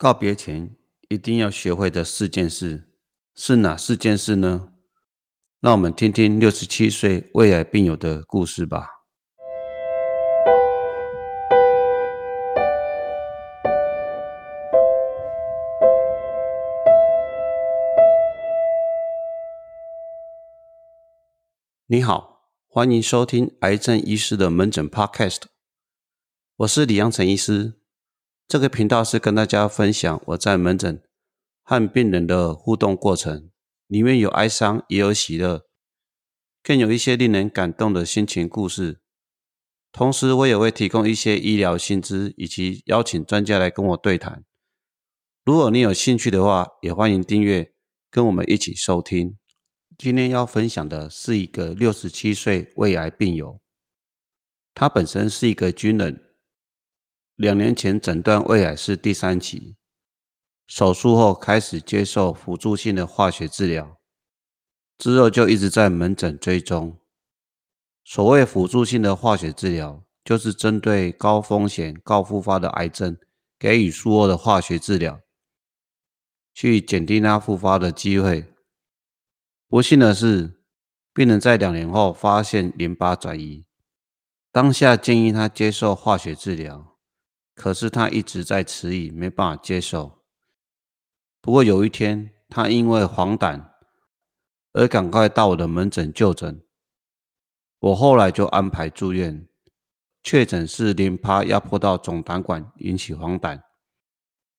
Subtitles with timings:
[0.00, 0.76] 告别前
[1.08, 2.88] 一定要学会的四件事
[3.34, 4.72] 是哪四件事呢？
[5.58, 8.86] 让我们听听六十七岁胃癌病友的故事吧。
[21.88, 25.42] 你好，欢迎收听癌症医师的门诊 Podcast，
[26.58, 27.80] 我是李阳成医师。
[28.48, 31.02] 这个频道是跟大家分享我在门诊
[31.62, 33.50] 和病人的互动过程，
[33.86, 35.66] 里面有哀伤，也有喜乐，
[36.62, 39.02] 更有一些令人感动的心情故事。
[39.92, 44.42] 同时，我也会提供一些医疗薪资，以及邀请专家来跟我对谈。
[45.44, 47.74] 如果你有兴趣的话，也欢迎订阅，
[48.10, 49.36] 跟我们一起收听。
[49.98, 53.60] 今天要分享的是一个六十七岁胃癌病友，
[54.72, 56.24] 他本身是一个军人。
[57.38, 59.76] 两年前诊断胃癌是第三期，
[60.66, 63.96] 手术后开始接受辅助性的化学治疗，
[64.98, 66.98] 之后就一直在门诊追踪。
[68.02, 73.16] 所谓辅助性的化学治疗，就是针对高风险、高复发的癌症
[73.56, 75.20] 给予术后的化学治疗，
[76.52, 78.52] 去减低它复发的机会。
[79.68, 80.58] 不幸的是，
[81.14, 83.64] 病人在两年后发现淋巴转移，
[84.50, 86.87] 当下建议他接受化学治疗。
[87.58, 90.22] 可是他一直在迟疑，没办法接受。
[91.40, 93.64] 不过有一天，他因为黄疸
[94.72, 96.62] 而赶快到我的门诊就诊。
[97.80, 99.48] 我后来就安排住院，
[100.22, 103.60] 确诊是淋巴压迫到总胆管引起黄疸。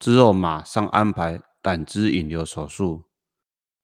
[0.00, 3.04] 之后马上安排胆汁引流手术。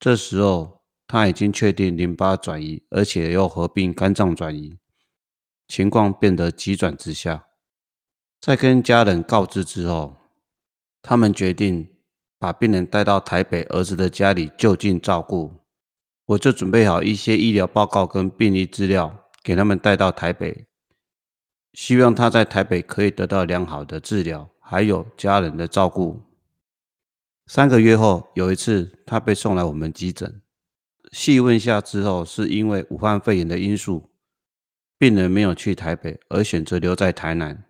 [0.01, 4.77] 这时候他已经确定淋巴转移，而且又合并肝脏转移，
[5.69, 7.47] 情况变得急转直下。
[8.47, 10.15] 在跟家人告知之后，
[11.03, 11.91] 他们决定
[12.39, 15.53] 把病人带到台北儿子的家里就近照顾。
[16.27, 20.65] 我就准备好一些医疗报告跟病历资料，给他们带到台北，
[21.73, 26.23] 希望他在台北可以得到良好的治疗，还有家人的照顾。
[27.49, 30.41] 三个月后，有一次他被送来我们急诊，
[31.11, 34.09] 细问下之后，是因为武汉肺炎的因素，
[34.97, 37.65] 病人没有去台北，而选择留在台南。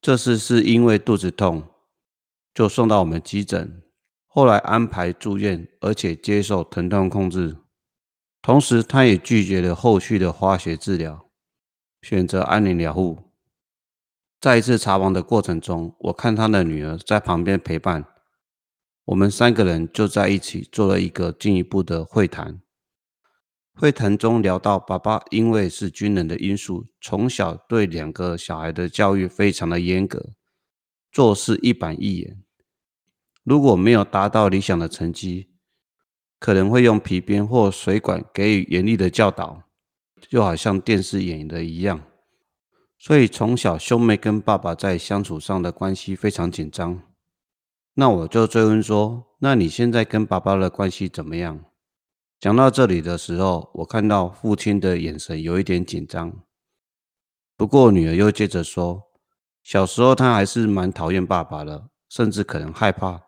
[0.00, 1.68] 这次是因为肚子痛，
[2.54, 3.82] 就送到我们急诊，
[4.26, 7.58] 后来安排住院，而且接受疼痛控制。
[8.40, 11.28] 同时，他也拒绝了后续的化学治疗，
[12.00, 13.18] 选择安宁疗护。
[14.40, 18.06] 在一次查房的过程中，我看他的女儿在旁边陪伴，
[19.04, 22.62] 我们三个人就在一起做了一个进一步的会谈。
[23.80, 30.32] 会谈中聊到，爸爸因为是军人的因素，从小对两个小孩的教育非常的严格，
[31.10, 32.42] 做事一板一眼。
[33.42, 35.48] 如果没有达到理想的成绩，
[36.38, 39.62] 可能会用皮鞭或水管给予严厉的教导，
[40.28, 42.02] 就好像电视演的一样。
[42.98, 47.00] 所以从小兄妹跟爸爸在相处上的关系非常紧张。
[47.94, 51.64] 那我就追问说，那你现在跟爸爸的关系怎么样？
[52.40, 56.32] 讲到这里的时候，我看到父亲的眼神有一点紧张。
[57.54, 59.02] 不过女儿又接着说，
[59.62, 63.20] 小时候他还是蛮讨厌爸爸的，甚至可能害怕。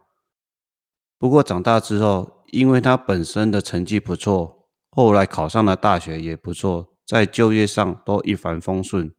[1.19, 9.15] 不过长大之后，因为他本身的成绩不错，后来考上了大学也不错，在就业上都一帆风顺，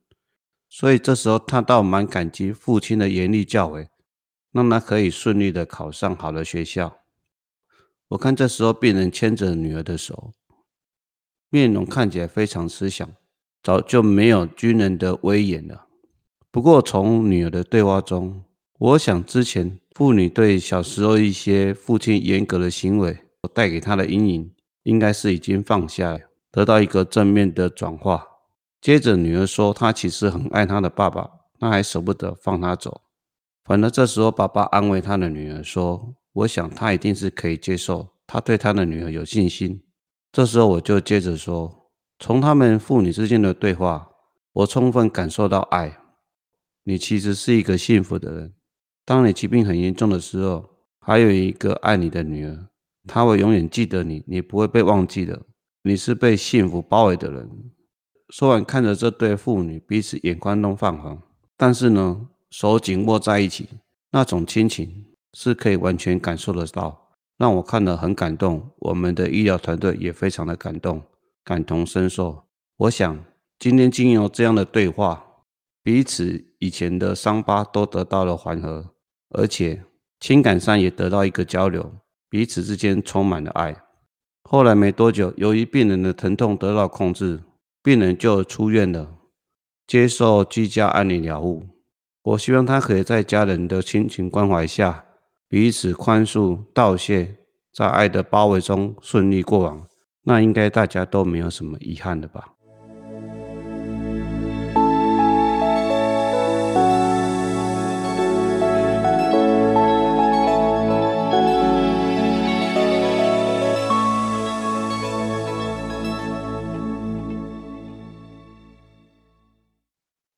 [0.69, 3.89] 所以这时候他倒蛮感激父亲的严厉教诲，
[4.51, 7.02] 让他可以顺利的考上好的学校。
[8.13, 10.33] 我看这时候病人牵着女儿的手，
[11.49, 13.09] 面容看起来非常慈祥，
[13.63, 15.87] 早就没有军人的威严了。
[16.51, 18.43] 不过从女儿的对话中，
[18.77, 23.17] 我想之前妇女对小时候一些父亲严格的行为
[23.51, 24.53] 带给她的阴影，
[24.83, 26.19] 应该是已经放下了，
[26.51, 28.27] 得到一个正面的转化。
[28.79, 31.27] 接着女儿说，她其实很爱她的爸爸，
[31.59, 33.01] 她还舍不得放他走。
[33.63, 36.13] 反而这时候爸爸安慰他的女儿说。
[36.33, 39.81] 我想他一定是可以接受，他对他的女儿有信心。
[40.31, 44.09] 这时候我就接着说，从他们父女之间的对话，
[44.51, 45.95] 我充分感受到爱。
[46.83, 48.53] 你其实是一个幸福的人。
[49.05, 50.69] 当你疾病很严重的时候，
[50.99, 52.67] 还有一个爱你的女儿，
[53.05, 55.39] 她会永远记得你，你不会被忘记的。
[55.83, 57.49] 你是被幸福包围的人。
[58.29, 61.21] 说完，看着这对父女彼此眼眶都泛红，
[61.55, 63.69] 但是呢，手紧握在一起，
[64.09, 65.05] 那种亲情。
[65.33, 68.71] 是可以完全感受得到，让我看了很感动。
[68.77, 71.01] 我们的医疗团队也非常的感动，
[71.43, 72.43] 感同身受。
[72.77, 73.25] 我想
[73.59, 75.25] 今天经由这样的对话，
[75.83, 78.93] 彼此以前的伤疤都得到了缓和，
[79.29, 79.83] 而且
[80.19, 81.93] 情感上也得到一个交流，
[82.29, 83.75] 彼此之间充满了爱。
[84.43, 87.41] 后来没多久，由于病人的疼痛得到控制，
[87.81, 89.17] 病人就出院了，
[89.87, 91.65] 接受居家安宁疗护。
[92.23, 95.05] 我希望他可以在家人的亲情关怀下，
[95.53, 97.35] 彼此宽恕、道谢，
[97.71, 99.87] 在爱的包围中顺利过往。
[100.23, 102.55] 那应该大家都没有什么遗憾的吧。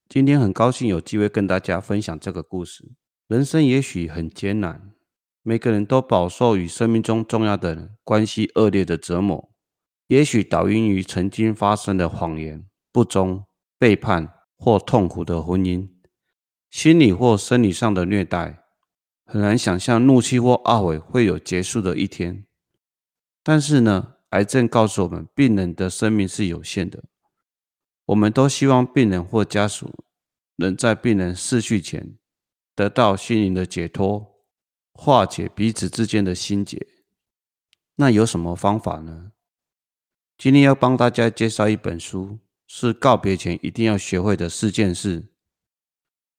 [0.09, 2.91] 今天很高兴有机会跟大家分享这个故事。
[3.29, 4.91] 人生也许很艰难，
[5.47, 9.51] 每个人都饱受与生命中重要的人关系恶劣的折磨。
[10.07, 13.45] 也许导因于曾经发生的谎言、不忠、
[13.77, 15.87] 背叛或痛苦的婚姻，
[16.71, 18.63] 心理或生理上的虐待，
[19.23, 22.47] 很难想象怒气或懊悔会有结束的一天。
[23.43, 27.03] 但是呢，癌症告诉我们，病人的生命是有限的。
[28.07, 29.93] 我们都希望病人或家属。
[30.57, 32.15] 能在病人逝去前
[32.73, 34.34] 得到心灵的解脱，
[34.95, 36.87] 化解彼此之间的心结。
[37.97, 39.31] 那有什么方法呢？
[40.37, 45.27] 今天要帮大家介绍一本书，是告别前一定要学会的四件事，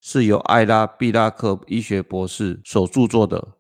[0.01, 3.57] 是由艾拉·毕拉克医学博士所著作的。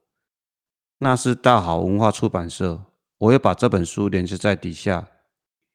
[0.98, 2.86] 那是大好文化出版社。
[3.18, 5.08] 我会把这本书连接在底下，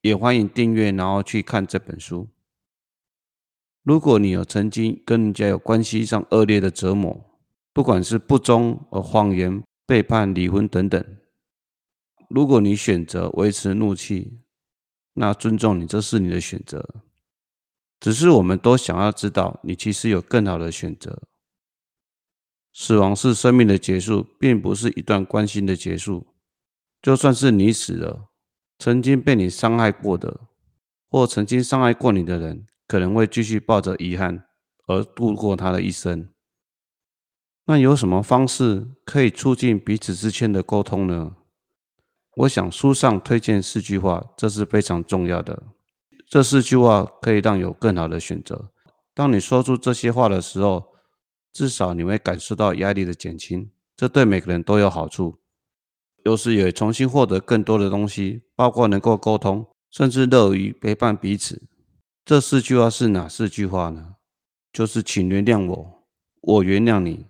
[0.01, 2.29] 也欢迎订阅，然后去看这本书。
[3.81, 7.31] 如果你有曾经跟人家有关系上恶劣的折磨，
[7.73, 11.03] 不管是不忠、而谎言、背叛、离婚等等，
[12.29, 14.39] 如果你选择维持怒气，
[15.13, 16.88] 那尊重你，这是你的选择。
[18.00, 21.21] 只是我们都想要知道，你其实有更好的选择。
[22.73, 26.27] 死亡是生命的结束，并不是一段关系的结束。
[27.01, 28.29] 就算是你死了，
[28.79, 30.41] 曾经被你伤害过的，
[31.09, 32.67] 或曾经伤害过你的人。
[32.88, 34.44] 可能会继续抱着遗憾
[34.88, 36.27] 而度过他的一生。
[37.71, 41.38] 那有什么方式可以促进彼此之间的沟通呢？
[42.35, 45.63] 我想书上推荐四句话，这是非常重要的。
[46.27, 48.71] 这四句话可以让有更好的选择。
[49.13, 50.83] 当你说出这些话的时候，
[51.53, 55.38] 至少你会感受到压力的减轻，这对每个人都有好处。
[56.25, 61.62] 有时也重新获得更多的东西，包括能够沟通，甚至乐于陪伴彼此。
[62.25, 64.15] 这四句话是哪四句话呢？
[64.74, 66.03] 就是请原谅我，
[66.41, 67.27] 我原谅你，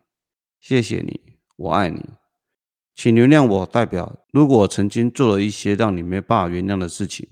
[0.61, 1.19] 谢谢你，
[1.57, 2.01] 我爱你。
[2.95, 7.27] 请原谅我，代表如果我曾经做了一些让你没办法原谅的事情，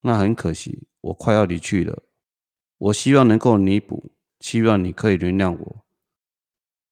[0.00, 2.04] 那很可惜，我快要离去了。
[2.78, 5.84] 我希望能够弥补，希望你可以原谅我。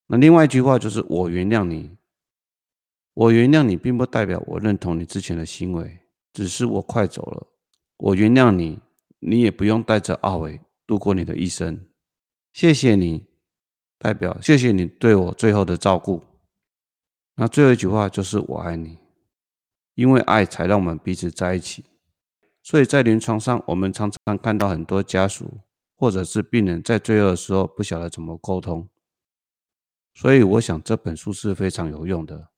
[0.09, 1.97] 那另外一句话就是我原谅你，
[3.15, 6.01] 我原谅你，并不代表我认同你之前的行为，
[6.33, 7.47] 只是我快走了。
[7.97, 8.81] 我原谅你。
[9.19, 11.89] 你也不用带着懊悔度过你的一生。
[12.53, 13.27] 谢谢你，
[13.99, 16.23] 代表谢谢你对我最后的照顾。
[17.35, 18.99] 那最后一句话就是我爱你，
[19.95, 21.85] 因为爱才让我们彼此在一起。
[22.63, 25.61] 所以在临床上，我们常常看到很多家属
[25.97, 28.89] 或者是病人在最后的时候不晓得怎么沟通。
[30.15, 32.49] 所以我想这本书是非常有用的。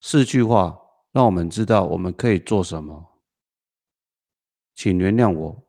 [0.00, 0.78] 四句话
[1.12, 3.20] 让我们知道我们可以做什么。
[4.74, 5.62] 请原谅我，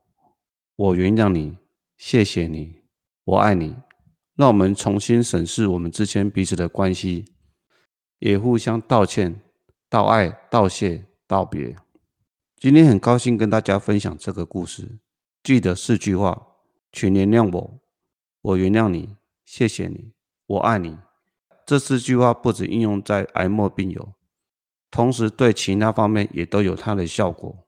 [0.76, 1.56] 我原谅你，
[1.96, 2.82] 谢谢你，
[3.24, 3.74] 我爱你。
[4.38, 7.24] 让我们重新审视我们之间彼此的关系，
[8.20, 9.42] 也互相道歉、
[9.90, 11.74] 道爱、道谢、道别。
[12.56, 15.00] 今天很高兴跟大家分享这个故事。
[15.42, 16.40] 记得四句话：
[16.92, 17.80] 请原谅我，
[18.42, 20.12] 我原谅你，谢谢你，
[20.46, 20.96] 我爱你。
[21.66, 24.14] 这四句话不止应用在癌末病友，
[24.88, 27.66] 同时对其他方面也都有它的效果。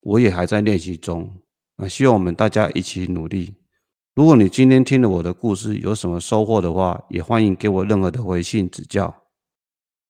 [0.00, 1.34] 我也还在练习中，
[1.76, 3.54] 啊，希望我们大家一起努力。
[4.14, 9.22] 如果你今天听了我的故事有什么收获的话，也欢迎给我任何的回信指教。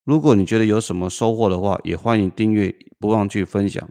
[0.04, 3.88] 如果你觉得有什么收获的话，也欢迎订阅，不忘去分享。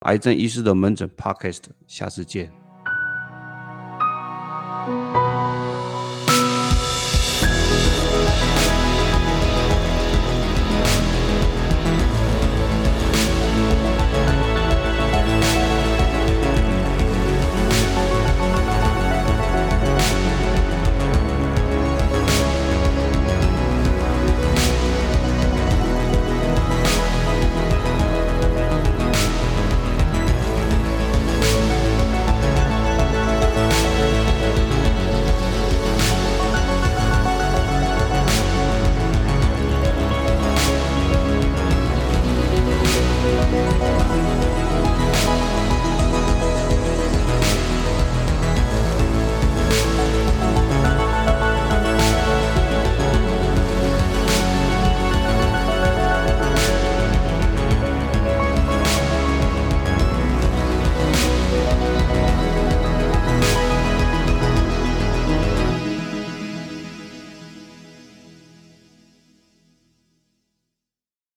[0.00, 2.65] 癌症医师的门诊 Podcast，下次见。